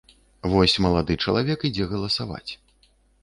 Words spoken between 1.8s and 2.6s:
галасаваць.